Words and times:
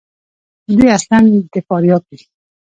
دوی 0.77 0.89
اصلاُ 0.97 1.19
د 1.53 1.55
فاریاب 1.67 2.03
دي. 2.09 2.19